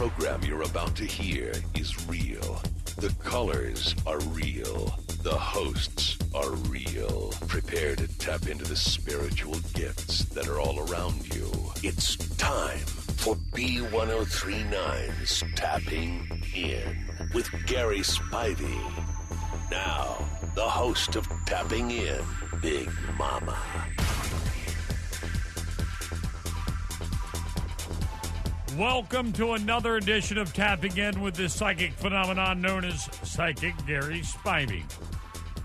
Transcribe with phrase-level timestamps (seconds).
[0.00, 2.62] Program you're about to hear is real.
[2.96, 4.98] The colors are real.
[5.22, 7.34] The hosts are real.
[7.48, 11.52] Prepare to tap into the spiritual gifts that are all around you.
[11.82, 12.78] It's time
[13.18, 18.80] for B1039's Tapping In with Gary Spivey.
[19.70, 20.16] Now,
[20.54, 22.22] the host of Tapping In,
[22.62, 23.58] Big Mama.
[28.80, 34.20] Welcome to another edition of Tapping In with this psychic phenomenon known as Psychic Gary
[34.20, 34.84] Spivey.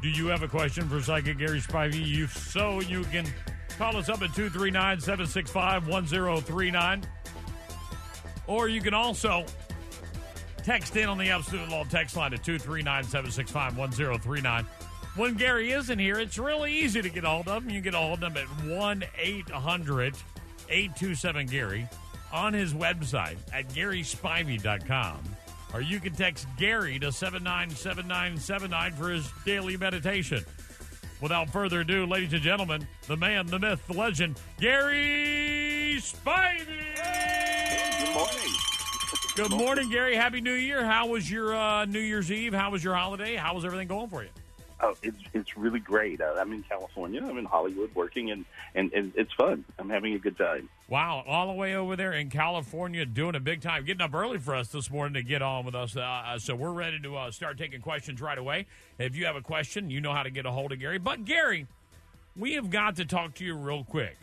[0.01, 2.21] Do you have a question for Psychic Gary Spivey?
[2.21, 3.25] If so, you can
[3.77, 7.03] call us up at 239 765 1039.
[8.47, 9.45] Or you can also
[10.63, 14.65] text in on the Absolute Law text line at 239 765 1039.
[15.15, 17.69] When Gary isn't here, it's really easy to get a hold of him.
[17.69, 20.15] You can get a hold of him at 1 800
[20.67, 21.87] 827 Gary
[22.35, 25.19] on his website at GarySpivey.com.
[25.73, 30.43] Or you can text Gary to 797979 for his daily meditation.
[31.21, 36.65] Without further ado, ladies and gentlemen, the man, the myth, the legend, Gary Spivey!
[37.99, 38.53] Good morning.
[39.35, 40.15] Good morning, Gary.
[40.15, 40.85] Happy New Year.
[40.85, 42.53] How was your uh, New Year's Eve?
[42.53, 43.35] How was your holiday?
[43.35, 44.29] How was everything going for you?
[44.81, 46.19] Oh, it's it's really great.
[46.19, 47.21] Uh, I'm in California.
[47.25, 48.43] I'm in Hollywood working, and,
[48.75, 49.63] and and it's fun.
[49.79, 50.67] I'm having a good time.
[50.89, 54.37] Wow, all the way over there in California, doing a big time, getting up early
[54.37, 55.95] for us this morning to get on with us.
[55.95, 58.65] Uh, so we're ready to uh, start taking questions right away.
[58.99, 60.97] If you have a question, you know how to get a hold of Gary.
[60.99, 61.67] But Gary,
[62.35, 64.17] we have got to talk to you real quick.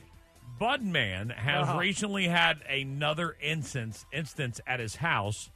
[0.61, 1.79] Budman has Uh-huh.
[1.79, 5.51] recently had another instance instance at his house.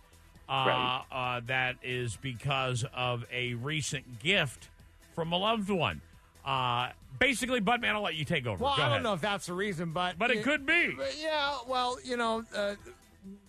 [0.48, 1.02] Uh, Right.
[1.10, 4.70] uh, that is because of a recent gift
[5.16, 6.00] from a loved one.
[6.44, 8.62] Uh, basically, Budman, I'll let you take over.
[8.62, 8.96] Well, Go I ahead.
[8.98, 10.92] don't know if that's the reason, but But it could be.
[10.96, 12.74] but yeah, well, you know, uh,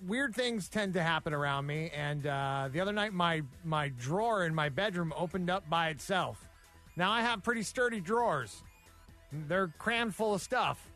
[0.08, 1.92] weird things tend to happen around me.
[1.96, 6.48] And uh, the other night, my my drawer in my bedroom opened up by itself.
[6.96, 8.64] Now I have pretty sturdy drawers;
[9.32, 10.90] they're crammed full of stuff,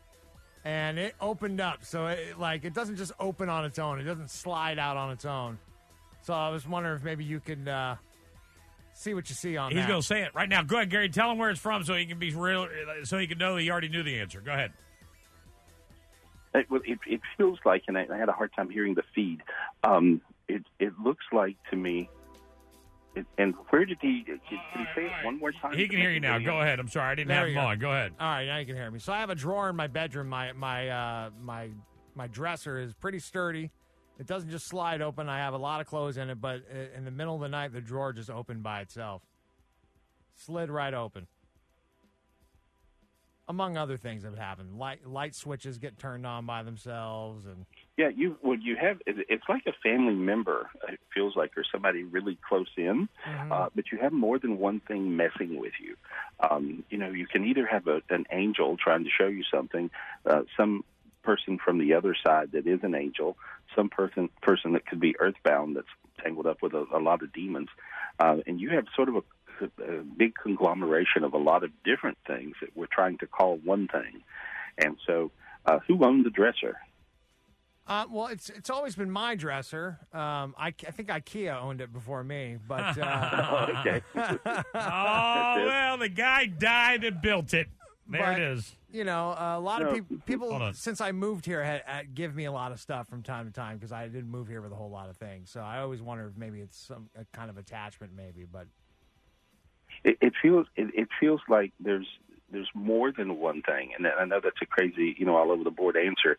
[0.66, 1.84] and it opened up.
[1.86, 5.12] So it like it doesn't just open on its own; it doesn't slide out on
[5.12, 5.60] its own.
[6.24, 7.96] So I was wondering if maybe you could uh,
[9.02, 9.88] see what you see on He's that.
[9.88, 10.62] going to say it right now.
[10.64, 11.10] Go ahead, Gary.
[11.10, 12.68] Tell him where it's from so he can be real,
[13.04, 14.42] so he can know he already knew the answer.
[14.42, 14.72] Go ahead.
[16.54, 19.04] It, well, it, it feels like, and I, I had a hard time hearing the
[19.16, 19.42] feed.
[19.84, 22.10] Um, it it looks like to me.
[23.16, 24.24] It, and where did he?
[24.26, 25.74] Can, can he say it one more time?
[25.78, 26.40] He can hear you now.
[26.40, 26.80] Go ahead.
[26.80, 27.68] I'm sorry, I didn't There have you him go.
[27.68, 27.80] on.
[27.80, 28.14] Go ahead.
[28.20, 29.00] All right, now you can hear me.
[29.00, 30.28] So I have a drawer in my bedroom.
[30.30, 31.70] My my uh, my
[32.16, 33.72] my dresser is pretty sturdy.
[34.22, 35.28] It doesn't just slide open.
[35.30, 36.62] I have a lot of clothes in it, but
[36.96, 39.24] in the middle of the night, the drawer just opened by itself.
[40.36, 41.26] Slid right open.
[43.48, 47.66] Among other things that have happened, light light switches get turned on by themselves, and
[47.98, 49.02] Yeah, you well, you have.
[49.08, 50.70] It's like a family member.
[50.88, 53.10] It feels like, or somebody really close in.
[53.52, 55.96] Uh, but you have more than one thing messing with you.
[56.48, 59.90] Um, you know, you can either have a, an angel trying to show you something,
[60.28, 60.84] uh, some
[61.24, 63.38] person from the other side that is an angel,
[63.76, 65.88] some person person that could be earthbound that's
[66.24, 67.70] tangled up with a, a lot of demons,
[68.20, 72.18] uh, and you have sort of a, a big conglomeration of a lot of different
[72.28, 74.22] things that we're trying to call one thing.
[74.78, 75.32] And so,
[75.66, 76.78] uh, who owned the dresser?
[77.88, 80.00] Uh, well, it's it's always been my dresser.
[80.14, 84.02] Um, I, I think IKEA owned it before me, but uh, okay.
[84.74, 87.68] Oh well, the guy died and built it.
[88.12, 88.76] There But, it is.
[88.92, 89.94] You know, a lot of No.
[89.94, 93.24] people, people since I moved here, had, had give me a lot of stuff from
[93.24, 95.50] time to time because I didn't move here with a whole lot of things.
[95.50, 98.46] So I always wonder if maybe it's some a kind of attachment, maybe.
[98.52, 98.68] But
[100.04, 102.08] it, it feels it, it feels like there's
[102.52, 105.64] there's more than one thing, and I know that's a crazy, you know, all over
[105.64, 106.36] the board answer.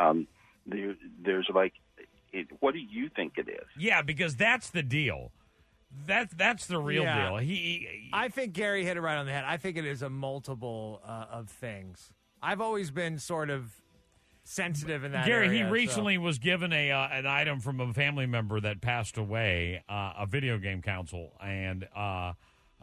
[0.00, 0.28] Um,
[0.64, 0.94] there,
[1.24, 1.72] there's like,
[2.32, 3.66] it, what do you think it is?
[3.76, 5.32] Yeah, because that's the deal.
[6.06, 7.28] That that's the real Yeah.
[7.30, 7.36] deal.
[7.38, 9.44] He, he I think Gary hit it right on the head.
[9.46, 12.12] I think it is a multiple uh, of things.
[12.42, 13.72] I've always been sort of
[14.44, 17.80] sensitive in that Gary, area, he so- recently was given a uh, an item from
[17.80, 22.32] a family member that passed away, uh, a video game console, and uh,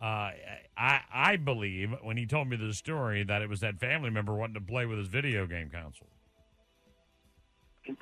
[0.01, 0.31] uh,
[0.75, 4.33] I I believe when he told me the story that it was that family member
[4.33, 6.07] wanting to play with his video game console.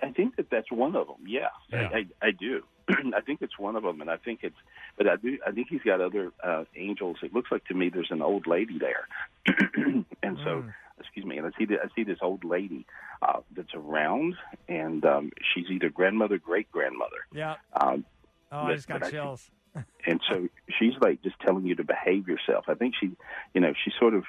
[0.03, 1.25] I think that that's one of them.
[1.27, 1.89] Yeah, Yeah.
[1.91, 2.61] I, I, I do.
[3.15, 4.55] I think it's one of them, and I think it's.
[4.97, 5.37] But I do.
[5.45, 7.17] I think he's got other uh, angels.
[7.23, 9.07] It looks like to me there's an old lady there,
[10.23, 10.63] and so
[10.99, 11.37] excuse me.
[11.37, 12.85] And I see the, I see this old lady
[13.21, 14.35] uh, that's around,
[14.67, 17.25] and um, she's either grandmother, great grandmother.
[17.33, 17.55] Yeah.
[17.79, 18.05] Um,
[18.53, 19.49] Oh, I But- just got I- chills.
[20.05, 22.65] and so she's like just telling you to behave yourself.
[22.67, 23.11] I think she,
[23.53, 24.25] you know, she sort of,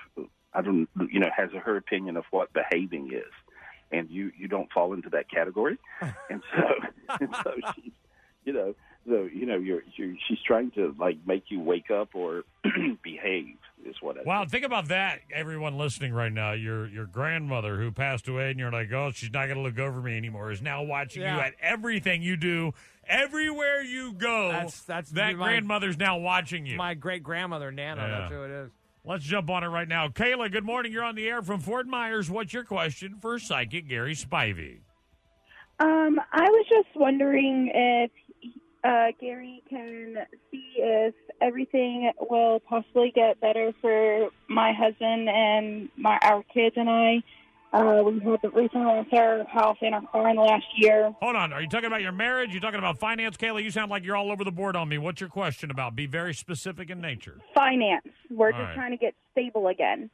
[0.55, 3.33] I don't, you know, has her opinion of what behaving is,
[3.91, 5.79] and you you don't fall into that category,
[6.31, 6.63] and so
[7.21, 7.91] and so she's,
[8.45, 8.77] you know,
[9.07, 12.45] so you know, you're, you're she's trying to like make you wake up or
[13.03, 14.23] behave is what I.
[14.25, 16.53] Wow, think about that, everyone listening right now.
[16.53, 19.79] Your your grandmother who passed away, and you're like, oh, she's not going to look
[19.79, 21.37] over me anymore, is now watching Yeah.
[21.37, 22.73] you at everything you do,
[23.07, 24.49] everywhere you go.
[24.51, 26.77] That's- that's that my- grandmother's now watching you.
[26.77, 28.01] My great grandmother Nana.
[28.03, 28.19] Yeah.
[28.21, 28.71] That's who it is.
[29.05, 30.07] Let's jump on it right now.
[30.07, 30.93] Kayla, good morning.
[30.93, 32.31] You're on the air from Fort Myers.
[32.31, 34.79] What's your question for psychic Gary Spivey?
[35.81, 38.13] Um, I was just wondering if
[38.85, 40.17] uh, Gary can
[40.51, 46.89] see if everything will possibly get better for my husband and my our kids and
[46.91, 47.23] I.
[47.73, 51.15] Uh, we had recently lost our house and our car in the last year.
[51.23, 51.55] Hold on.
[51.55, 52.53] Are you talking about your marriage?
[52.53, 53.63] You talking about finance, Kayla?
[53.63, 54.99] You sound like you're all over the board on me.
[54.99, 55.97] What's your question about?
[55.97, 57.39] Be very specific in nature.
[57.55, 58.05] Finance.
[58.31, 58.75] We're All just right.
[58.75, 60.11] trying to get stable again.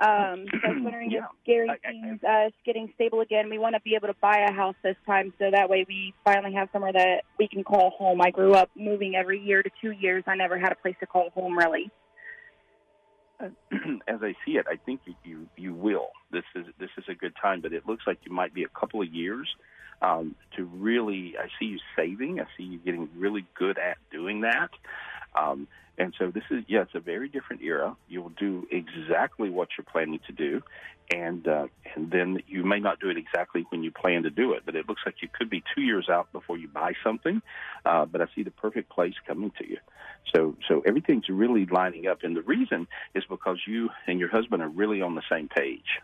[0.00, 1.20] Um, so I was wondering Yeah.
[1.20, 3.48] if Gary sees us getting stable again.
[3.48, 6.14] We want to be able to buy a house this time, so that way we
[6.24, 8.20] finally have somewhere that we can call home.
[8.20, 10.24] I grew up moving every year to two years.
[10.26, 11.90] I never had a place to call home, really.
[13.40, 16.08] as I see it, I think you, you you will.
[16.30, 18.68] This is this is a good time, but it looks like you might be a
[18.68, 19.48] couple of years
[20.02, 21.34] um, to really.
[21.38, 22.40] I see you saving.
[22.40, 24.70] I see you getting really good at doing that.
[25.34, 27.96] Um, and so this is yeah, it's a very different era.
[28.08, 30.62] You will do exactly what you're planning to do,
[31.12, 34.52] and uh, and then you may not do it exactly when you plan to do
[34.54, 34.62] it.
[34.66, 37.42] But it looks like you could be two years out before you buy something.
[37.84, 39.78] Uh, but I see the perfect place coming to you.
[40.34, 44.62] So so everything's really lining up, and the reason is because you and your husband
[44.62, 46.00] are really on the same page.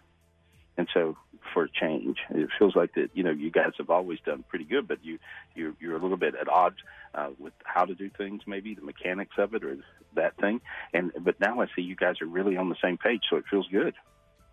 [0.77, 1.17] And so
[1.55, 4.87] for change, it feels like that you know you guys have always done pretty good,
[4.89, 5.19] but you
[5.55, 6.77] you're, you're a little bit at odds
[7.15, 9.77] uh, with how to do things, maybe the mechanics of it or
[10.15, 10.61] that thing.
[10.93, 13.45] And but now I see you guys are really on the same page, so it
[13.51, 13.95] feels good.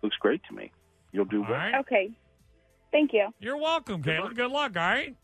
[0.02, 0.70] Looks great to me.
[1.12, 1.50] You'll do well.
[1.52, 1.74] right.
[1.80, 2.10] Okay.
[2.92, 3.28] Thank you.
[3.40, 4.34] You're welcome, Kayla.
[4.34, 5.14] Good luck, all right?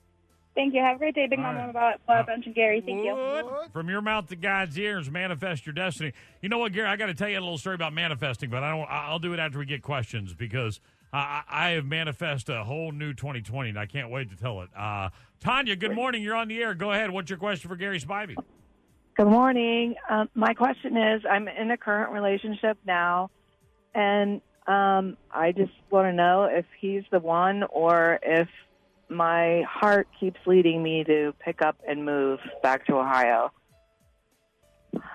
[0.54, 0.80] Thank you.
[0.80, 1.70] Have a great day, Big All Mama right.
[1.70, 2.80] about uh, Bunch and Gary.
[2.80, 3.48] Thank you.
[3.72, 6.12] From your mouth to God's ears, manifest your destiny.
[6.42, 6.86] You know what, Gary?
[6.86, 8.88] I got to tell you a little story about manifesting, but I don't.
[8.88, 10.80] I'll do it after we get questions because
[11.14, 14.60] I, I I have manifested a whole new 2020, and I can't wait to tell
[14.62, 14.68] it.
[14.76, 16.22] Uh, Tanya, good morning.
[16.22, 16.74] You're on the air.
[16.74, 17.10] Go ahead.
[17.10, 18.36] What's your question for Gary Spivey?
[19.16, 19.94] Good morning.
[20.10, 23.30] Um, my question is I'm in a current relationship now,
[23.94, 28.48] and um, I just want to know if he's the one or if
[29.08, 33.52] my heart keeps leading me to pick up and move back to Ohio.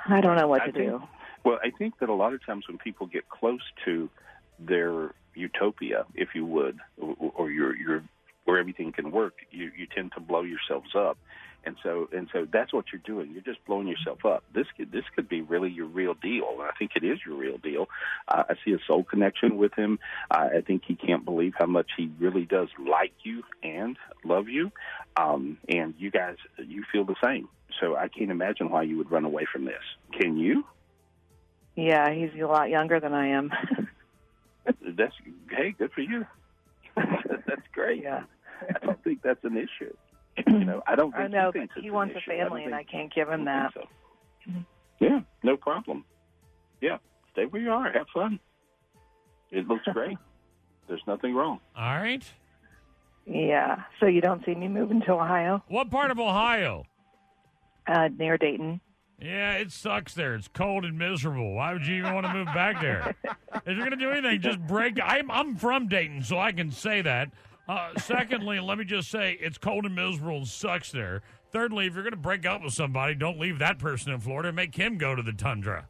[0.07, 1.01] I don't know what I to think- do.
[1.45, 4.09] Well, I think that a lot of times when people get close to
[4.59, 8.03] their utopia, if you would, or, your your
[8.45, 11.17] where everything can work, you you tend to blow yourselves up,
[11.65, 13.31] and so and so that's what you're doing.
[13.31, 14.43] You're just blowing yourself up.
[14.53, 17.35] This could this could be really your real deal, and I think it is your
[17.35, 17.87] real deal.
[18.27, 19.99] Uh, I see a soul connection with him.
[20.31, 24.49] Uh, I think he can't believe how much he really does like you and love
[24.49, 24.71] you,
[25.17, 27.47] um, and you guys you feel the same.
[27.79, 29.83] So I can't imagine why you would run away from this.
[30.19, 30.65] Can you?
[31.75, 33.51] Yeah, he's a lot younger than I am.
[34.99, 35.15] That's
[35.49, 36.25] hey, good for you.
[36.95, 38.03] that's great.
[38.03, 38.23] yeah.
[38.75, 39.93] I don't think that's an issue.
[40.47, 41.11] You know, I don't.
[41.11, 42.31] Think I know, he but he wants a issue.
[42.31, 43.73] I don't family, and I can't give him that.
[43.73, 43.83] so.
[44.99, 46.05] Yeah, no problem.
[46.81, 46.97] Yeah,
[47.33, 47.91] stay where you are.
[47.91, 48.39] Have fun.
[49.51, 50.17] It looks great.
[50.87, 51.59] There's nothing wrong.
[51.75, 52.23] All right.
[53.25, 53.83] Yeah.
[53.99, 56.85] So you don't see me moving to Ohio, What part of Ohio?
[57.87, 58.79] uh, near Dayton.
[59.21, 60.35] Yeah, it sucks there.
[60.35, 61.53] It's cold and miserable.
[61.53, 63.15] Why would you even want to move back there?
[63.25, 64.97] If you're going to do anything, just break.
[65.03, 67.29] I'm, I'm from Dayton, so I can say that.
[67.67, 71.21] Uh, secondly, let me just say it's cold and miserable and sucks there.
[71.51, 74.49] Thirdly, if you're going to break up with somebody, don't leave that person in Florida.
[74.49, 75.87] And make him go to the tundra.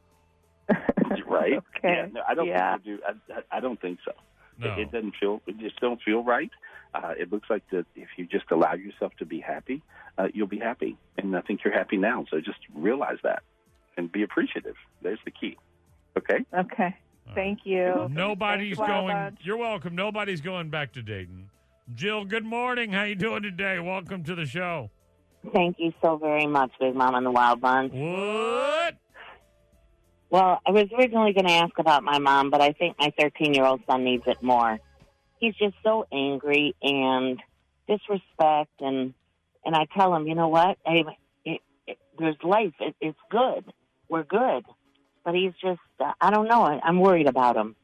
[1.27, 1.59] Right?
[1.79, 1.93] Okay.
[1.95, 2.74] Yeah, no, I don't Yeah.
[2.75, 3.03] think you do.
[3.07, 4.12] I, I, I don't think so.
[4.57, 4.74] No.
[4.74, 5.41] It, it doesn't feel.
[5.48, 6.50] It just don't feel right.
[6.93, 9.84] Uh, it looks like that if you just allow yourself to be happy,
[10.17, 12.25] uh, you'll be happy, and I think you're happy now.
[12.31, 13.43] So just realize that
[13.96, 14.75] and be appreciative.
[15.01, 15.58] There's the key.
[16.17, 16.46] Okay.
[16.53, 16.96] Okay.
[17.36, 18.08] Thank you.
[18.10, 19.15] Nobody's Thanks going.
[19.15, 19.39] Bunch.
[19.43, 19.96] You're welcome.
[19.96, 21.50] Nobody's going back to Dayton.
[21.93, 22.91] Jill, good morning.
[22.91, 23.79] How you doing today?
[23.79, 24.89] Welcome to the show.
[25.53, 27.93] Thank you so very much, Big Mom and the Wild Bunch.
[27.93, 28.96] What?
[30.29, 33.53] Well, I was originally going to ask about my mom, but I think my 13
[33.53, 34.79] year old son needs it more.
[35.39, 37.41] He's just so angry and
[37.88, 39.13] disrespect, and
[39.65, 40.77] and I tell him, you know what?
[40.86, 41.03] Hey,
[41.46, 42.74] it, it, there's life.
[42.79, 43.65] It, it's good.
[44.08, 44.65] We're good.
[45.24, 46.63] But he's just, uh, I don't know.
[46.63, 47.75] I, I'm worried about him.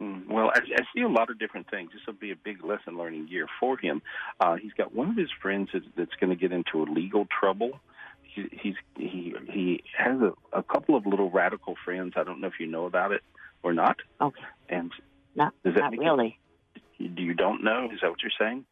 [0.00, 1.90] Mm, Well, I, I see a lot of different things.
[1.92, 4.02] This will be a big lesson learning year for him.
[4.40, 7.26] Uh, he's got one of his friends that's, that's going to get into a legal
[7.26, 7.80] trouble.
[8.22, 12.12] He, he's he he has a, a couple of little radical friends.
[12.14, 13.22] I don't know if you know about it
[13.62, 13.96] or not.
[14.20, 14.42] Okay.
[14.68, 14.92] And
[15.38, 16.36] Not, Does that not really.
[16.98, 17.88] you, you don't know?
[17.92, 18.64] Is that what you're saying?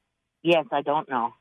[0.43, 1.33] Yes, I don't know.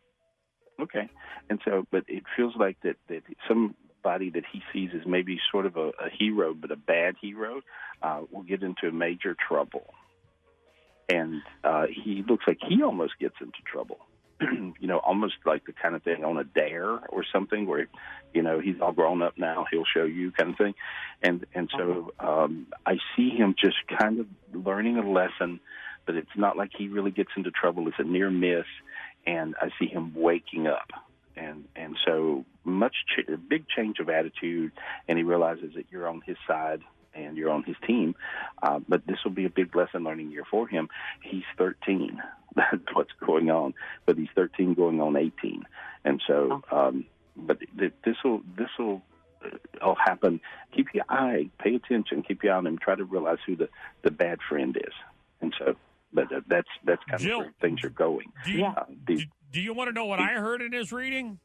[0.79, 1.09] Okay.
[1.49, 5.65] And so, but it feels like that that somebody that he sees as maybe sort
[5.65, 7.61] of a, a hero, but a bad hero,
[8.03, 9.95] uh, will get into major trouble.
[11.09, 13.97] And uh, he looks like he almost gets into trouble.
[15.15, 17.87] Almost like the kind of thing on a dare or something where,
[18.33, 20.73] you know, he's all grown up now, he'll show you kind of thing.
[21.23, 25.61] And and so um, I see him just kind of learning a lesson,
[26.05, 27.87] but it's not like he really gets into trouble.
[27.87, 28.65] It's a near miss,
[29.25, 30.89] and I see him waking up.
[31.37, 34.73] And and so much ch- big change of attitude,
[35.07, 36.81] and he realizes that you're on his side
[37.15, 38.15] and you're on his team.
[38.61, 40.89] Uh, but this will be a big lesson learning year for him.
[41.23, 42.21] He's 13.
[42.55, 43.73] That's what's going on.
[44.05, 45.63] But he's 13 going on 18.
[46.03, 47.05] And so, um,
[47.35, 49.01] but th- this will this will
[49.81, 50.39] will happen.
[50.75, 52.77] Keep your eye, pay attention, keep your eye on him.
[52.77, 53.69] Try to realize who the
[54.03, 54.93] the bad friend is.
[55.41, 55.75] And so,
[56.13, 58.31] but uh, that's that's kind Jill, of where things are going.
[58.45, 60.91] Do you, Uh, the, do, do you want to know what I heard in his
[60.91, 61.39] reading?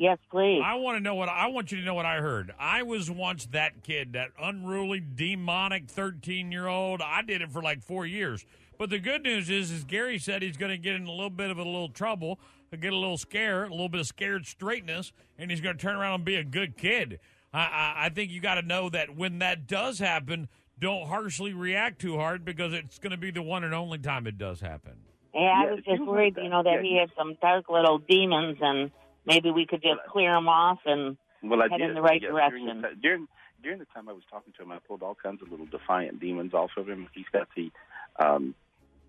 [0.00, 0.62] Yes, please.
[0.64, 2.54] I want to know what I want you to know what I heard.
[2.58, 7.02] I was once that kid, that unruly, demonic thirteen-year-old.
[7.02, 8.46] I did it for like four years.
[8.78, 11.28] But the good news is, is Gary said he's going to get in a little
[11.28, 12.40] bit of a little trouble,
[12.80, 15.96] get a little scare, a little bit of scared straightness, and he's going to turn
[15.96, 17.20] around and be a good kid.
[17.52, 21.52] I, I, I think you got to know that when that does happen, don't harshly
[21.52, 24.62] react too hard because it's going to be the one and only time it does
[24.62, 24.94] happen.
[25.34, 27.68] Yeah, I Yeah, was just worried, you know, that Yeah, he you- had some dark
[27.68, 28.90] little demons, and
[29.26, 30.78] maybe we could just clear them off.
[30.86, 31.88] And Well, I head did.
[31.90, 32.64] in the right yeah, direction.
[32.66, 33.28] During the, during
[33.62, 36.18] during the time I was talking to him, I pulled all kinds of little defiant
[36.20, 37.08] demons off of him.
[37.14, 37.70] He's got the,
[38.18, 38.54] um,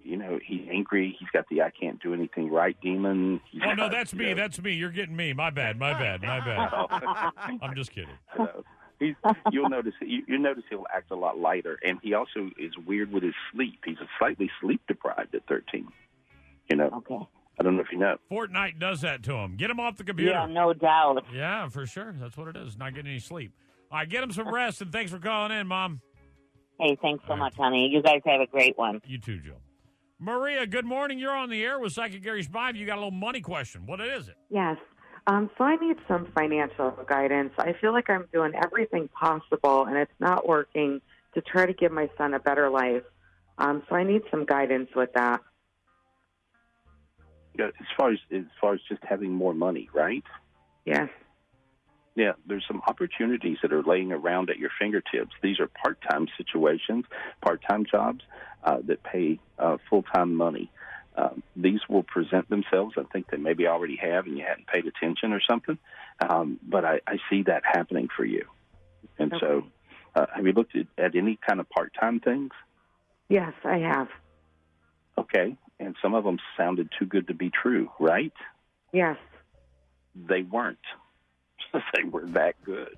[0.03, 1.15] you know, he's angry.
[1.17, 3.39] He's got the I can't do anything right demon.
[3.49, 4.29] He's Oh no, that's me.
[4.29, 4.73] know, That's me.
[4.73, 5.31] You're getting me.
[5.33, 5.79] My bad.
[5.79, 6.21] My bad.
[6.21, 7.31] My bad.
[7.61, 8.09] I'm just kidding.
[8.37, 8.63] you know,
[8.99, 9.15] he's,
[9.51, 13.11] you'll notice you, you notice he'll act a lot lighter, and he also is weird
[13.11, 13.79] with his sleep.
[13.85, 15.87] He's slightly sleep deprived at thirteen.
[16.69, 17.27] You know, okay,
[17.61, 18.17] I don't know if you know.
[18.31, 19.55] Fortnite does that to him.
[19.55, 20.31] Get him off the computer.
[20.31, 21.23] yeah, no doubt.
[21.31, 22.15] Yeah, for sure.
[22.19, 22.75] That's what it is.
[22.75, 23.53] Not getting any sleep.
[23.91, 26.01] All right, get him some rest, and thanks for calling in, Mom.
[26.79, 27.43] Hey, thanks so All right.
[27.43, 27.87] much, honey.
[27.91, 28.99] You guys have a great one.
[29.05, 29.57] You too, Joe.
[30.17, 31.19] Maria, good morning.
[31.19, 32.77] You're on the air with Psychic Gary Spivey.
[32.77, 33.85] You got a little money question.
[33.85, 34.37] What is it?
[34.49, 34.77] Yes.
[35.27, 37.53] Um, so I need some financial guidance.
[37.59, 40.99] I feel like I'm doing everything possible and it's not working
[41.35, 43.03] to try to give my son a better life.
[43.59, 45.41] Um, so I need some guidance with that.
[47.59, 50.23] As far as as far as just having more money, right?
[50.85, 51.09] Yes.
[52.15, 55.31] Yeah, there's some opportunities that are laying around at your fingertips.
[55.41, 57.05] These are part-time situations,
[57.41, 58.21] part-time jobs
[58.65, 60.69] uh, that pay uh, full-time money.
[61.15, 62.95] Um, these will present themselves.
[62.97, 65.77] I think they maybe already have, and you hadn't paid attention or something.
[66.19, 68.45] Um, but I, I see that happening for you.
[69.17, 69.63] And so,
[70.15, 72.51] uh, have you looked at, at any kind of part-time things?
[73.29, 74.07] Yes, I have.
[75.17, 78.31] Okay, and some of them sounded too good to be true, right?
[78.93, 79.17] Yes.
[80.15, 80.77] They weren't.
[81.73, 82.95] they were that good.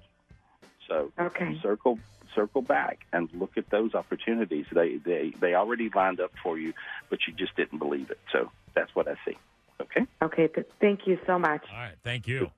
[0.88, 1.60] So Okay.
[1.63, 2.00] circle
[2.36, 4.66] circle back and look at those opportunities.
[4.74, 6.74] They they they already lined up for you,
[7.10, 8.20] but you just didn't believe it.
[8.32, 9.38] So that's what I see.
[9.84, 10.06] Okay.
[10.22, 10.48] Okay.
[10.48, 11.63] Th- thank you so much.
[11.72, 12.50] All right, thank you.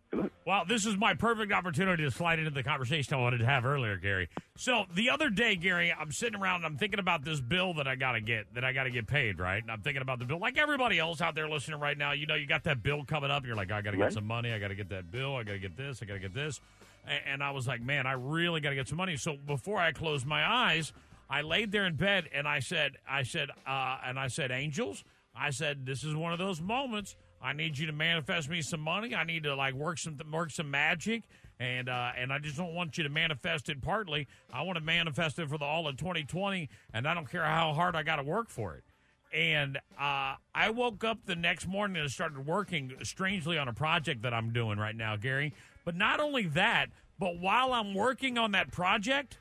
[0.46, 3.66] Well, this is my perfect opportunity to slide into the conversation I wanted to have
[3.66, 4.30] earlier, Gary.
[4.56, 7.88] So the other day, Gary, I'm sitting around and I'm thinking about this bill that
[7.88, 9.62] I gotta get, that I gotta get paid, right?
[9.62, 12.14] And I'm thinking about the bill, like everybody else out there listening right now.
[12.14, 13.46] You know, you got that bill coming up.
[13.46, 14.14] You're like, I gotta get Right.
[14.14, 14.54] some money.
[14.54, 15.36] I gotta get that bill.
[15.36, 16.02] I gotta get this.
[16.02, 16.62] I gotta get this.
[17.08, 19.18] A- And I was like, man, I really gotta get some money.
[19.18, 20.94] So before I closed my eyes,
[21.30, 25.04] I laid there in bed and I said, I said, uh, and I said, angels.
[25.38, 27.16] I said, this is one of those moments.
[27.42, 29.14] I need you to manifest me some money.
[29.14, 31.24] I need to like work some work some magic,
[31.60, 34.28] and uh, and I just don't want you to manifest it partly.
[34.52, 37.74] I want to manifest it for the all of 2020, and I don't care how
[37.74, 38.84] hard I got to work for it.
[39.32, 44.22] And uh, I woke up the next morning and started working strangely on a project
[44.22, 45.54] that I'm doing right now, Gary.
[45.84, 46.88] But not only that,
[47.20, 49.38] but while I'm working on that project,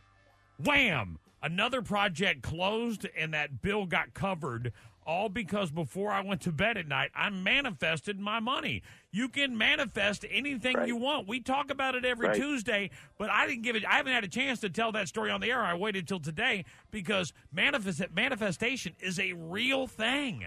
[0.63, 1.19] wham!
[1.43, 4.73] Another project closed and that bill got covered
[5.07, 8.83] all because before I went to bed at night, I manifested my money.
[9.11, 10.89] You can manifest anything Right.
[10.89, 11.29] you want.
[11.29, 12.37] We talk about it every Right.
[12.37, 13.85] Tuesday, but I didn't give it.
[13.87, 15.63] I haven't had a chance to tell that story on the air.
[15.63, 20.45] I waited till today because manifest manifestation is a real thing.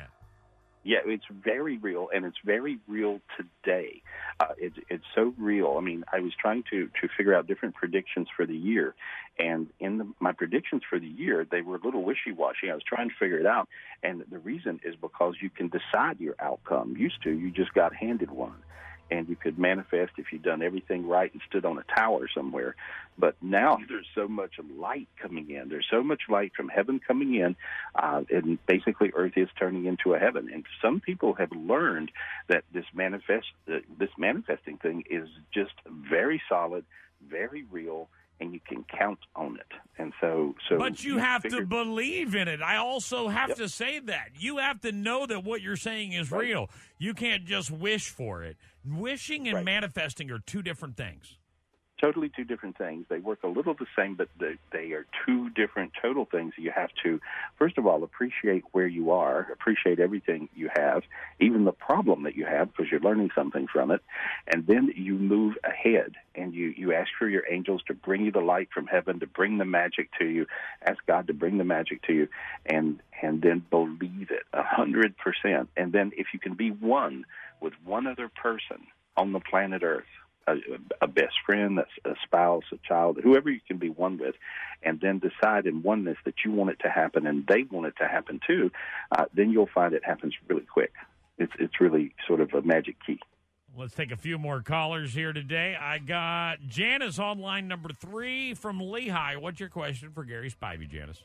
[0.88, 4.02] Yeah, it's very real, and it's very real today.
[4.40, 5.76] Uh, it's it's so real.
[5.78, 8.96] I mean, I was trying to to figure out different predictions for the year,
[9.38, 12.72] and in the, my predictions for the year, they were a little wishy washy.
[12.72, 13.68] I was trying to figure it out,
[14.02, 16.96] and the reason is because you can decide your outcome.
[16.96, 18.56] Used to, you just got handed one,
[19.10, 22.76] and you could manifest if you'd done everything right and stood on a tower somewhere.
[23.18, 25.70] But now there's so much light coming in.
[25.70, 27.56] There's so much light from heaven coming in,
[27.96, 30.50] uh, and basically Earth is turning into a heaven.
[30.54, 32.12] And some people have learned
[32.48, 36.86] that this manifest, uh, this manifesting thing is just very solid,
[37.28, 38.08] very real,
[38.40, 39.68] and you can count on it.
[39.98, 42.62] And so, so But you have to believe in it.
[42.62, 43.58] I also have Yep.
[43.58, 44.30] to say that.
[44.38, 46.42] You have to know that what you're saying is Right.
[46.42, 46.70] real.
[47.00, 48.58] You can't just wish for it.
[48.86, 49.66] Wishing and Right.
[49.66, 51.38] manifesting are two different things.
[52.02, 53.06] Totally two different things.
[53.10, 56.54] They work a little the same, but they, they are two different total things.
[56.58, 57.20] You have to,
[57.58, 61.04] first of all, appreciate where you are, appreciate everything you have,
[61.40, 64.02] even the problem that you have, because you're learning something from it,
[64.48, 68.32] and then you move ahead and you you ask for your angels to bring you
[68.32, 70.46] the light from heaven, to bring the magic to you.
[70.84, 72.28] Ask God to bring the magic to you,
[72.66, 75.70] and and then believe it a hundred percent.
[75.76, 77.26] And then if you can be one
[77.60, 78.86] with one other person
[79.16, 80.06] on the planet Earth
[80.48, 80.56] a,
[81.02, 84.36] a best friend, a, a spouse, a child, whoever you can be one with,
[84.84, 87.96] and then decide in oneness that you want it to happen and they want it
[88.00, 88.72] to happen too,
[89.12, 90.94] uh, then you'll find it happens really quick.
[91.38, 93.20] It's it's really sort of a magic key.
[93.78, 95.78] Let's take a few more callers here today.
[95.80, 99.36] I got Janice on line number three from Lehigh.
[99.36, 101.22] What's your question for Gary Spivey, Janice?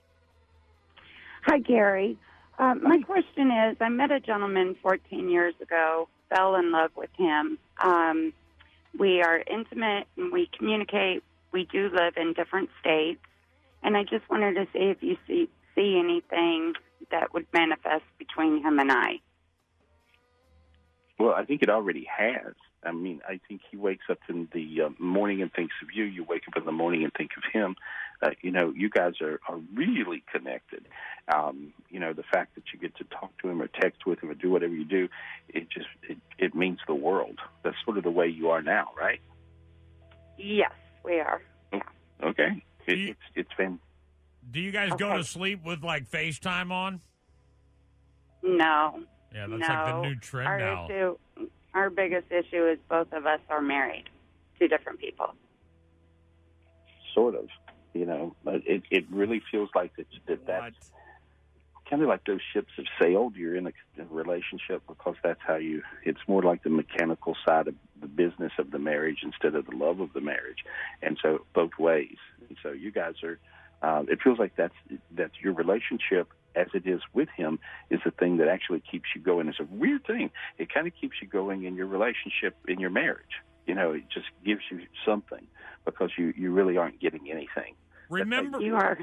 [1.47, 2.19] Hi, Gary.
[2.59, 7.11] Um, my question is I met a gentleman 14 years ago, fell in love with
[7.17, 7.59] him.
[7.83, 8.35] Um,
[8.99, 11.22] we are intimate and we communicate.
[11.52, 13.20] We do live in different states.
[13.82, 16.74] And I just wanted to see if you see, see anything
[17.11, 19.20] that would manifest between him and I.
[21.18, 22.55] Well, I think it already has.
[22.85, 26.05] I mean, I think he wakes up in the uh, morning and thinks of you.
[26.05, 27.76] You wake up in the morning and think of him.
[28.22, 30.87] Uh, you know, you guys are, are really connected.
[31.35, 34.20] Um, you know, the fact that you get to talk to him or text with
[34.22, 35.08] him or do whatever you do,
[35.48, 37.38] it just it, it means the world.
[37.64, 39.20] That's sort of the way you are now, right?
[40.38, 40.72] Yes,
[41.04, 41.42] we are.
[42.22, 43.80] Okay, it, You- it's it's fan.
[44.50, 47.00] Do you guys go to sleep with like FaceTime on?
[48.42, 49.00] No.
[49.32, 49.74] Yeah, that's no.
[49.74, 50.85] like the new trend our now.
[50.87, 51.16] Issue,
[51.74, 54.04] our biggest issue is both of us are married
[54.58, 55.35] to different people.
[57.14, 57.46] sort of.
[57.94, 60.90] You know, but it it really feels like that that that's
[61.92, 63.37] kind of like those ships have sailed.
[63.37, 65.83] You're in a, a relationship because that's how you.
[66.05, 69.76] It's more like the mechanical side of the business of the marriage instead of the
[69.76, 70.64] love of the marriage,
[71.02, 72.16] and so both ways.
[72.48, 73.38] And so you guys are.
[73.83, 74.74] Uh, it feels like that's
[75.11, 77.59] that's your relationship as it is with him
[77.90, 79.48] is the thing that actually keeps you going.
[79.48, 80.31] It's a weird thing.
[80.59, 83.42] It kind of keeps you going in your relationship in your marriage.
[83.66, 85.46] You know, it just gives you something
[85.85, 87.74] because you you really aren't getting anything.
[88.12, 88.98] Remember, You are.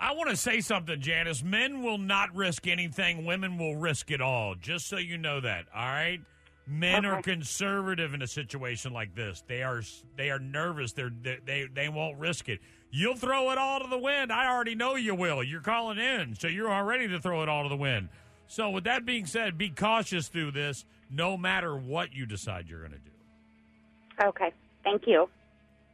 [0.00, 1.42] I want to say something, Janice.
[1.42, 3.24] Men will not risk anything.
[3.24, 4.54] Women will risk it all.
[4.54, 5.66] Just so you know that.
[5.74, 6.20] All right.
[6.66, 9.44] Men are conservative in a situation like this.
[9.46, 9.82] They are
[10.16, 10.92] they are nervous.
[10.92, 12.60] They're, they they they won't risk it.
[12.90, 14.32] You'll throw it all to the wind.
[14.32, 15.42] I already know you will.
[15.44, 18.08] You're calling in, so you're already to throw it all to the wind.
[18.46, 22.80] So with that being said, be cautious through this, no matter what you decide you're
[22.80, 24.28] going to do.
[24.28, 24.52] Okay.
[24.84, 25.28] Thank you.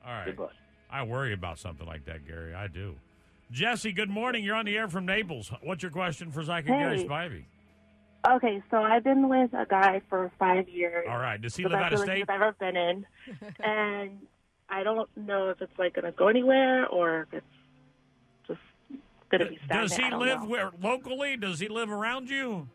[0.06, 0.26] All right.
[0.26, 0.52] Good luck.
[0.92, 2.54] I worry about something like that, Gary.
[2.54, 2.96] I do.
[3.52, 4.44] Jesse, good morning.
[4.44, 5.50] You're on the air from Naples.
[5.62, 7.06] What's your question for Psychic Gary Hey.
[7.06, 7.44] Spivey?
[8.28, 11.06] Okay, so I've been with a guy for five years.
[11.08, 11.40] All right.
[11.40, 12.26] Does he live out of state?
[12.28, 13.06] I've ever been in,
[13.64, 14.18] and
[14.68, 17.46] I don't know if it's like going to go anywhere or if it's
[18.46, 18.60] just
[19.30, 19.88] going to be stagnant.
[19.88, 20.48] Does he live know.
[20.48, 21.36] where locally?
[21.38, 22.68] Does he live around you?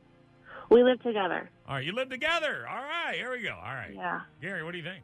[0.72, 1.48] We live together.
[1.68, 2.66] All right, you live together.
[2.68, 3.54] All right, here we go.
[3.56, 4.22] All right, Yeah.
[4.42, 5.04] Gary, what do you think?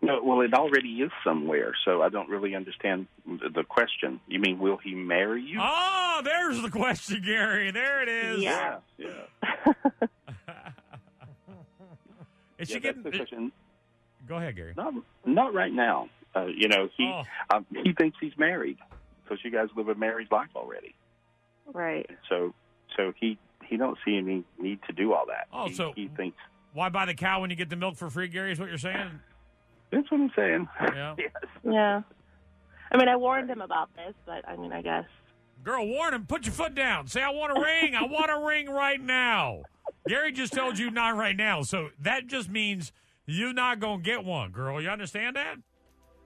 [0.00, 4.20] No, well, it already is somewhere, so I don't really understand the the question.
[4.28, 5.58] You mean, will he marry you?
[5.60, 7.70] Oh, there's the question, Gary.
[7.72, 8.40] There it is.
[8.42, 8.76] Yeah.
[8.96, 9.08] yeah.
[12.58, 13.02] Is Yeah, she getting?
[13.02, 13.52] the question.
[14.26, 14.74] Go ahead, Gary.
[14.76, 16.08] Not, not right now.
[16.34, 17.22] Uh, you know, he Oh.
[17.54, 18.78] um, he thinks he's married
[19.24, 20.94] because you guys live a married life already.
[21.72, 22.08] Right.
[22.28, 22.54] So,
[22.96, 25.46] so he he don't see any need to do all that.
[25.52, 26.36] Oh, he, so- he thinks
[26.72, 28.52] Why buy the cow when you get the milk for free, Gary?
[28.52, 29.20] Is what you're saying?
[29.90, 30.68] That's what I'm saying.
[30.80, 31.14] Yeah.
[31.18, 31.30] yes.
[31.64, 32.02] Yeah.
[32.90, 35.04] I mean, I warned him about this, but I mean, I guess.
[35.62, 36.26] Girl, warn him.
[36.26, 37.06] Put your foot down.
[37.08, 37.94] Say, I want a ring.
[37.94, 39.62] I want a ring right now.
[40.06, 41.62] Gary just told you not right now.
[41.62, 42.92] So that just means
[43.26, 44.80] you're not going to get one, girl.
[44.80, 45.56] You understand that?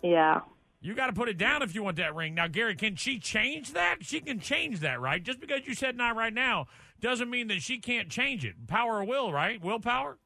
[0.03, 0.41] Yeah.
[0.81, 2.35] You got to put it down if you want that ring.
[2.35, 3.99] Now, Gary, can she change that?
[4.01, 5.23] She can change that, right?
[5.23, 6.67] Just because you said not right now
[7.01, 8.67] doesn't mean that she can't change it.
[8.67, 9.63] Power of will, right?
[9.63, 10.19] Willpower?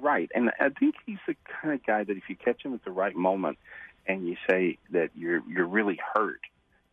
[0.00, 2.84] Right, and I think he's the kind of guy that if you catch him at
[2.84, 3.58] the right moment,
[4.06, 6.40] and you say that you're you're really hurt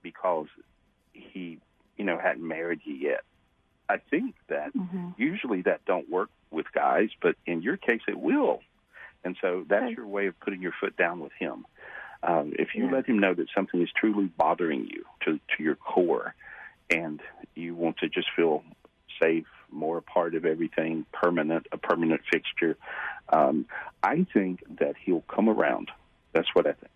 [0.03, 0.47] because
[1.13, 1.59] he,
[1.97, 3.21] you know, hadn't married you yet.
[3.89, 5.09] I think that Mm-hmm.
[5.17, 8.59] usually that don't work with guys, but in your case it will.
[9.23, 9.95] And so that's Okay.
[9.95, 11.65] your way of putting your foot down with him.
[12.23, 12.91] Um, if you Yeah.
[12.91, 16.35] let him know that something is truly bothering you to to your core,
[16.89, 17.21] and
[17.55, 18.63] you want to just feel
[19.21, 22.77] safe, more a part of everything, permanent, a permanent fixture,
[23.29, 23.65] um,
[24.03, 25.91] I think that he'll come around.
[26.33, 26.91] That's what I think.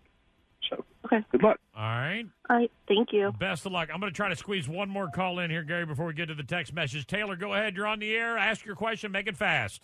[0.70, 1.24] So, Okay.
[1.30, 1.58] good luck.
[1.76, 2.24] All right.
[2.48, 2.70] All right.
[2.88, 3.32] Thank you.
[3.38, 3.90] Best of luck.
[3.92, 6.26] I'm going to try to squeeze one more call in here, Gary, before we get
[6.28, 7.06] to the text message.
[7.06, 7.76] Taylor, go ahead.
[7.76, 8.38] You're on the air.
[8.38, 9.12] Ask your question.
[9.12, 9.82] Make it fast.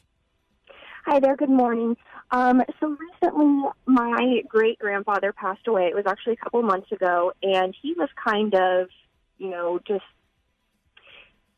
[1.06, 1.36] Hi there.
[1.36, 1.96] Good morning.
[2.30, 5.86] Um, so recently, my great grandfather passed away.
[5.86, 8.88] It was actually a couple months ago, and he was kind of,
[9.38, 10.04] you know, just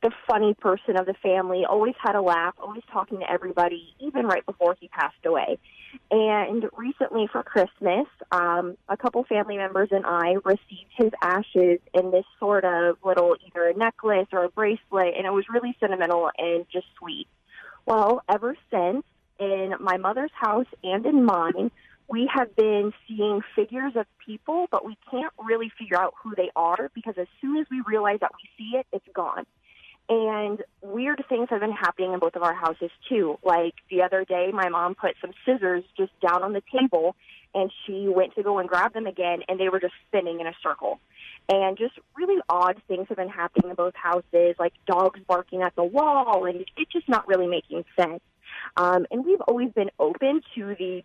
[0.02, 1.64] the funny person of the family.
[1.68, 2.54] Always had a laugh.
[2.58, 5.58] Always talking to everybody, even right before he passed away.
[6.10, 12.10] And recently, for Christmas, um, a couple family members and I received his ashes in
[12.10, 16.30] this sort of little either a necklace or a bracelet, and it was really sentimental
[16.38, 17.26] and just sweet.
[17.86, 19.04] Well, ever since,
[19.38, 21.70] in my mother's house and in mine,
[22.08, 26.50] we have been seeing figures of people, but we can't really figure out who they
[26.56, 29.46] are because as soon as we realize that we see it, it's gone.
[30.10, 33.38] And weird things have been happening in both of our houses too.
[33.44, 37.14] Like the other day, my mom put some scissors just down on the table
[37.54, 40.48] and she went to go and grab them again and they were just spinning in
[40.48, 40.98] a circle.
[41.48, 45.76] And just really odd things have been happening in both houses, like dogs barking at
[45.76, 48.20] the wall and it's just not really making sense.
[48.76, 51.04] Um, and we've always been open to the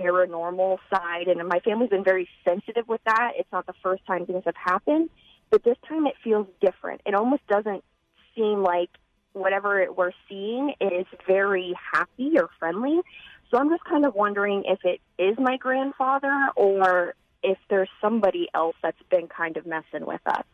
[0.00, 3.32] paranormal side, and my family's been very sensitive with that.
[3.36, 5.10] It's not the first time things have happened,
[5.50, 7.02] but this time it feels different.
[7.04, 7.84] It almost doesn't
[8.38, 8.90] seem like
[9.32, 13.00] whatever it we're seeing is very happy or friendly.
[13.50, 18.48] So I'm just kind of wondering if it is my grandfather or if there's somebody
[18.54, 20.44] else that's been kind of messing with us.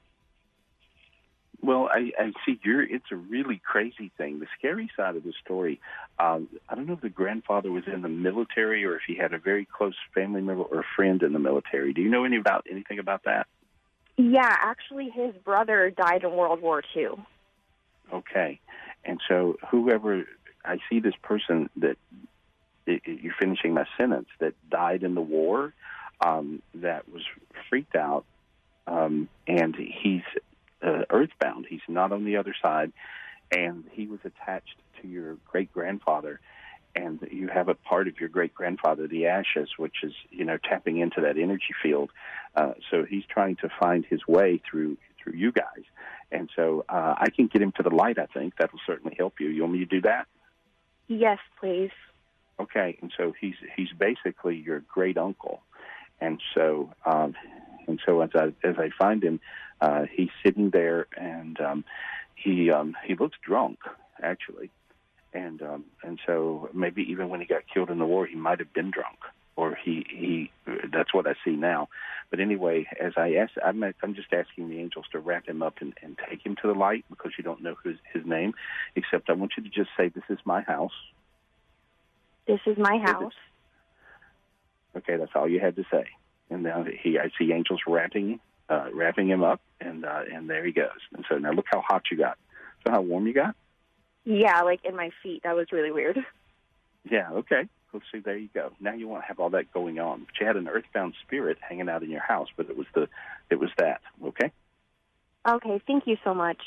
[1.63, 2.83] Well, I, I see you're.
[2.83, 4.39] It's a really crazy thing.
[4.39, 5.81] The scary side of the story.
[6.19, 9.33] Um, I don't know if the grandfather was in the military or if he had
[9.33, 11.95] a very close family member or friend in the military.
[11.95, 13.47] Do you know any about anything about that?
[14.19, 17.07] Yeah, actually, his brother died in World War II.
[18.13, 18.61] Okay,
[19.05, 20.25] and so whoever
[20.65, 21.97] I see this person that
[22.87, 25.73] you're finishing my sentence that died in the war,
[26.25, 27.23] um, that was
[27.69, 28.25] freaked out,
[28.87, 30.23] um, and he's
[30.83, 31.67] uh, earthbound.
[31.69, 32.93] He's not on the other side,
[33.55, 36.41] and he was attached to your great grandfather.
[36.97, 40.59] And you have a part of your great grandfather, the ashes, which is you know
[40.59, 42.11] tapping into that energy field.
[42.55, 45.85] Uh, so he's trying to find his way through through you guys.
[46.31, 48.19] And so uh, I can get him to the light.
[48.19, 49.49] I think that will certainly help you.
[49.49, 50.27] You want me to do that?
[51.09, 51.91] Yes, please.
[52.61, 52.99] Okay.
[53.01, 55.63] And so he's he's basically your great uncle.
[56.21, 57.35] And so um,
[57.89, 59.41] and so as I as I find him,
[59.81, 61.85] uh, he's sitting there and um,
[62.35, 63.79] he um, he looks drunk
[64.23, 64.71] actually.
[65.33, 68.61] And um, and so maybe even when he got killed in the war, he might
[68.61, 69.19] have been drunk,
[69.57, 70.51] or he he.
[70.93, 71.89] That's what I see now.
[72.31, 75.77] But anyway, as I ask, I'm I'm just asking the angels to wrap him up
[75.81, 78.55] and, and take him to the light because you don't know his his name.
[78.97, 80.93] Except I want you to just say, "This is my house."
[82.47, 83.33] This is my house.
[84.97, 86.07] Okay, that's all you had to say.
[86.51, 88.39] And now he, I see angels wrapping,
[88.69, 90.91] uh, wrapping him up, and uh, and there he goes.
[91.15, 92.37] And so now look how hot you got.
[92.85, 93.57] So how warm you got?
[94.25, 95.43] Yeah, like in my feet.
[95.45, 96.19] That was really weird.
[97.11, 97.31] Yeah.
[97.33, 97.69] Okay.
[97.95, 98.19] Let's see.
[98.19, 98.73] There you go.
[98.81, 100.27] Now you won't have all that going on.
[100.27, 103.09] But you had an earthbound spirit hanging out in your house, but it was the,
[103.51, 104.01] it was that.
[104.23, 104.51] Okay.
[105.49, 106.59] Okay, thank you so much.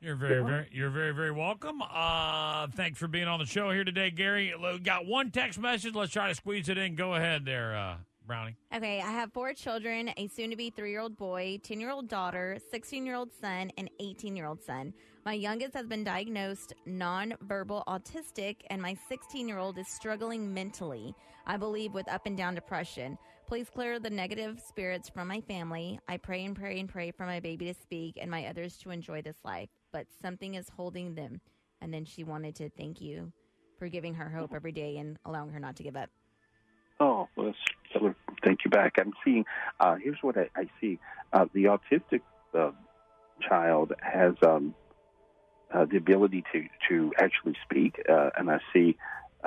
[0.00, 1.80] You're very, very, you're very, very welcome.
[1.82, 4.52] Uh, thanks for being on the show here today, Gary.
[4.82, 5.94] Got one text message.
[5.94, 6.96] Let's try to squeeze it in.
[6.96, 8.56] Go ahead, there, uh, Brownie.
[8.74, 11.90] Okay, I have four children a soon to be three year old boy, 10 year
[11.90, 14.92] old daughter, 16 year old son, and 18 year old son.
[15.24, 21.14] My youngest has been diagnosed nonverbal autistic, and my 16 year old is struggling mentally,
[21.46, 23.16] I believe, with up and down depression.
[23.46, 26.00] Please clear the negative spirits from my family.
[26.08, 28.90] I pray and pray and pray for my baby to speak and my others to
[28.90, 31.40] enjoy this life, but something is holding them.
[31.80, 33.32] And then she wanted to thank you
[33.78, 36.10] for giving her hope every day and allowing her not to give up.
[36.98, 37.54] Oh, well,
[38.42, 38.94] thank you back.
[38.98, 39.44] I'm seeing.
[39.78, 40.98] Uh, here's what I, I see:
[41.32, 42.22] uh, the autistic
[42.54, 42.72] uh,
[43.48, 44.74] child has um,
[45.72, 48.96] uh, the ability to to actually speak, uh, and I see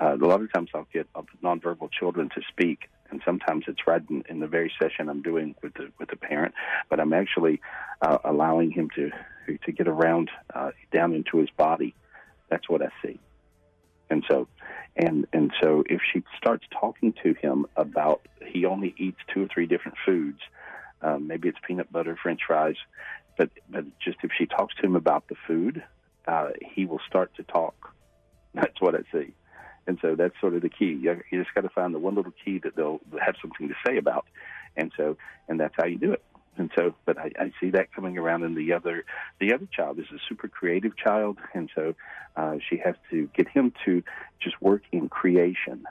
[0.02, 1.08] uh, a lot of times I'll get
[1.44, 5.56] nonverbal children to speak, and sometimes it's right in, in the very session I'm doing
[5.62, 6.54] with the with the parent,
[6.90, 7.62] but I'm actually
[8.02, 9.12] uh, allowing him to
[9.66, 11.94] to get around uh, down into his body.
[12.50, 13.20] That's what I see,
[14.10, 14.48] and so
[14.96, 19.48] and and so if she starts talking to him about he only eats two or
[19.48, 20.40] three different foods,
[21.02, 22.78] um, maybe it's peanut butter, French fries,
[23.38, 25.84] but but just if she talks to him about the food,
[26.28, 27.94] uh, he will start to talk.
[28.54, 29.34] That's what I see.
[29.88, 30.98] And so that's sort of the key.
[31.00, 33.98] You, just got to find the one little key that they'll have something to say
[33.98, 34.26] about.
[34.76, 36.24] And so, and that's how you do it.
[36.58, 39.04] And so, but I, I see that coming around in the other,
[39.40, 41.38] the other child is a super creative child.
[41.54, 41.96] And so,
[42.36, 44.04] uh, she has to get him to
[44.42, 45.86] just work in creation.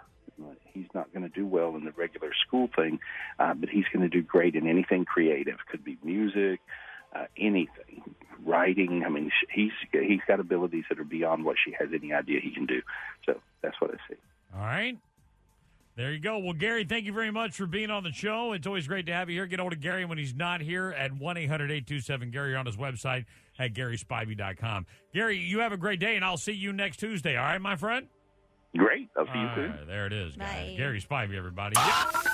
[0.73, 2.99] He's not going to do well in the regular school thing,
[3.39, 5.59] uh, but he's going to do great in anything creative.
[5.71, 6.61] Could be music,
[7.15, 8.03] uh, anything,
[8.45, 9.03] writing.
[9.05, 12.51] I mean, he's he's got abilities that are beyond what she has any idea he
[12.53, 12.83] can do.
[13.27, 14.17] So that's what I see.
[14.55, 14.97] All right.
[15.97, 16.39] There you go.
[16.39, 18.53] Well, Gary, thank you very much for being on the show.
[18.53, 19.47] It's always great to have you here.
[19.47, 22.77] Get hold of Gary when he's not here at 1 800 827 Gary on his
[22.77, 23.27] website
[23.61, 24.87] at GarySpivey.com.
[25.13, 27.37] Gary, you have a great day, and I'll see you next Tuesday.
[27.37, 28.09] All right, my friend?
[28.77, 29.09] Great.
[29.17, 29.71] I'll see you soon.
[29.71, 30.35] right, there it is.
[30.35, 30.71] guys.
[30.71, 30.75] Bye.
[30.77, 31.77] Gary Spivey, everybody.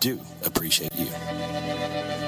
[0.00, 2.23] do appreciate you.